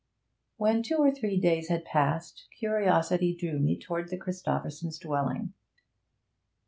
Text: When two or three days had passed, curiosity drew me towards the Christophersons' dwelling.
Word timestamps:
When 0.57 0.81
two 0.81 0.95
or 0.95 1.11
three 1.11 1.39
days 1.39 1.69
had 1.69 1.85
passed, 1.85 2.47
curiosity 2.57 3.35
drew 3.39 3.59
me 3.59 3.77
towards 3.77 4.09
the 4.09 4.17
Christophersons' 4.17 4.99
dwelling. 4.99 5.53